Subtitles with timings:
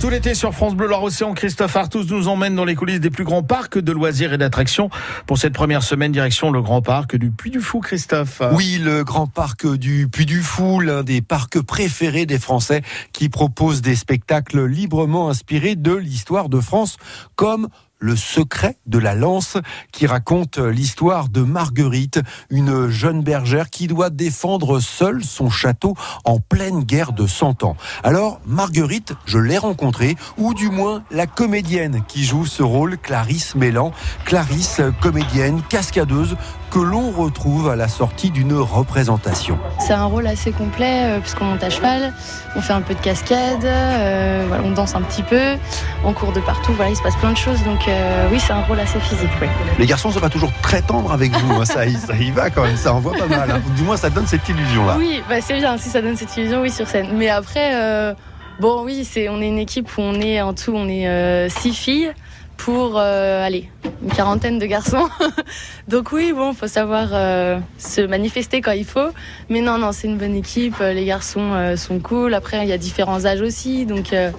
[0.00, 3.24] Tout l'été sur France Bleu Loire-Océan, Christophe Artus nous emmène dans les coulisses des plus
[3.24, 4.90] grands parcs de loisirs et d'attractions.
[5.26, 8.40] Pour cette première semaine, direction le grand parc du Puy du Fou, Christophe.
[8.52, 13.28] Oui, le grand parc du Puy du Fou, l'un des parcs préférés des Français, qui
[13.28, 16.96] propose des spectacles librement inspirés de l'histoire de France,
[17.34, 17.68] comme
[17.98, 19.56] le secret de la lance,
[19.92, 22.20] qui raconte l'histoire de Marguerite,
[22.50, 25.94] une jeune bergère qui doit défendre seule son château
[26.24, 27.76] en pleine guerre de Cent Ans.
[28.04, 33.54] Alors, Marguerite, je l'ai rencontrée, ou du moins la comédienne qui joue ce rôle, Clarisse
[33.54, 33.92] Mélan.
[34.24, 36.36] Clarisse, comédienne, cascadeuse,
[36.70, 39.58] que l'on retrouve à la sortie d'une représentation.
[39.78, 42.12] C'est un rôle assez complet euh, puisqu'on monte à cheval,
[42.56, 45.56] on fait un peu de cascade, euh, voilà, on danse un petit peu,
[46.04, 47.62] on court de partout, voilà, il se passe plein de choses.
[47.64, 49.30] Donc euh, oui, c'est un rôle assez physique.
[49.40, 49.48] Oui.
[49.78, 52.50] Les garçons sont pas toujours très tendres avec vous, hein, ça, y, ça y va
[52.50, 53.50] quand même, ça envoie pas mal.
[53.50, 53.60] Hein.
[53.76, 54.96] Du moins, ça donne cette illusion-là.
[54.98, 57.08] Oui, bah, c'est bien si ça donne cette illusion, oui, sur scène.
[57.14, 58.14] Mais après, euh,
[58.60, 61.48] bon, oui, c'est, on est une équipe où on est en tout, on est euh,
[61.48, 62.12] six filles
[62.58, 63.70] pour, euh, allez,
[64.02, 65.08] une quarantaine de garçons.
[65.88, 69.08] Donc oui, bon, faut savoir euh, se manifester quand il faut.
[69.48, 70.78] Mais non, non, c'est une bonne équipe.
[70.80, 72.34] Les garçons euh, sont cool.
[72.34, 73.86] Après, il y a différents âges aussi.
[73.86, 74.30] Donc euh,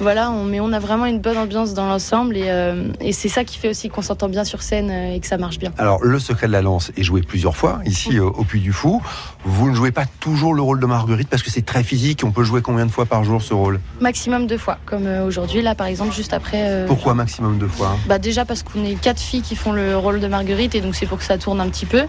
[0.00, 2.36] voilà, on, mais on a vraiment une bonne ambiance dans l'ensemble.
[2.36, 5.20] Et, euh, et c'est ça qui fait aussi qu'on s'entend bien sur scène euh, et
[5.20, 5.72] que ça marche bien.
[5.78, 8.72] Alors, le secret de la lance est joué plusieurs fois ici euh, au Puy du
[8.72, 9.00] Fou.
[9.44, 12.22] Vous ne jouez pas toujours le rôle de Marguerite parce que c'est très physique.
[12.24, 13.78] On peut jouer combien de fois par jour ce rôle?
[14.00, 16.62] Maximum deux fois, comme euh, aujourd'hui, là par exemple, juste après.
[16.68, 19.96] euh, Pourquoi maximum deux fois Bah déjà parce qu'on est quatre filles qui font le
[19.96, 22.04] rôle de Marguerite et donc c'est pour que ça tourne un petit peu.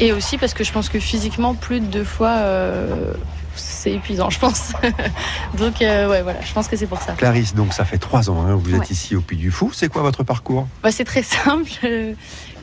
[0.00, 3.12] Et aussi parce que je pense que physiquement, plus de deux fois, euh,
[3.56, 4.72] c'est épuisant, je pense.
[5.58, 7.12] donc euh, ouais, voilà, je pense que c'est pour ça.
[7.14, 8.86] Clarisse, donc ça fait trois ans hein, vous êtes Ouais.
[8.90, 9.70] ici au Puy du Fou.
[9.72, 10.66] C'est quoi votre parcours?
[10.82, 11.70] Bah, c'est très simple.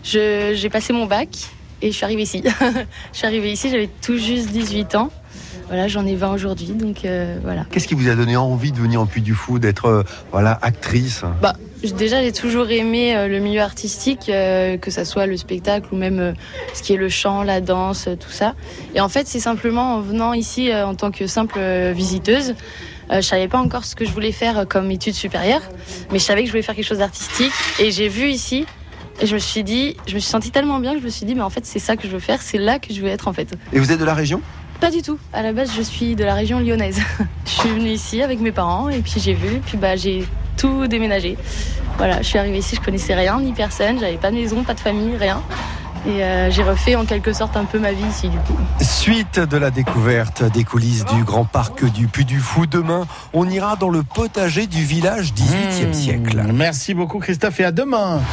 [0.03, 1.29] Je- J'ai passé mon bac
[1.81, 2.43] et je suis arrivée ici.
[3.11, 5.09] je suis arrivée ici, j'avais tout juste 18 ans.
[5.67, 7.65] Voilà, j'en ai 20 aujourd'hui, donc euh, voilà.
[7.71, 10.59] Qu'est-ce qui vous a donné envie de venir au Puy du Fou, d'être euh, voilà
[10.61, 11.23] actrice?
[11.41, 15.87] Bah, déjà, j'ai toujours aimé euh, le milieu artistique, euh, que ça soit le spectacle
[15.91, 16.33] ou même euh,
[16.73, 18.55] ce qui est le chant, la danse, tout ça.
[18.93, 21.59] Et en fait, c'est simplement en venant ici en tant que simple
[21.91, 22.55] visiteuse.
[23.11, 25.61] Je savais pas encore ce que je voulais faire comme études supérieures,
[26.11, 27.51] mais je savais que je voulais faire quelque chose d'artistique.
[27.79, 28.65] Et j'ai vu ici,
[29.21, 31.25] et je me suis dit, je me suis sentie tellement bien que je me suis
[31.25, 33.07] dit, mais en fait, c'est ça que je veux faire, c'est là que je veux
[33.07, 33.53] être en fait.
[33.73, 34.41] Et vous êtes de la région?
[34.79, 35.17] Pas du tout.
[35.31, 36.99] À la base, je suis de la région lyonnaise.
[37.45, 40.25] je suis venue ici avec mes parents et puis j'ai vu, puis bah j'ai
[40.57, 41.37] tout déménagé.
[41.97, 44.73] Voilà, je suis arrivée ici, je connaissais rien ni personne, j'avais pas de maison, pas
[44.73, 45.41] de famille, rien.
[46.07, 48.55] Et euh, j'ai refait en quelque sorte un peu ma vie ici du coup.
[48.79, 52.67] Suite de la découverte des coulisses du grand parc du Puy du Fou.
[52.67, 56.43] Demain, on ira dans le potager du village 18e siècle.
[56.43, 58.21] Mmh, Merci beaucoup Christophe et à demain.